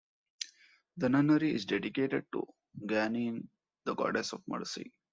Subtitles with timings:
[0.97, 2.47] The nunnery is dedicated to
[2.87, 3.49] Guanyin,
[3.85, 4.91] the Goddess of Mercy.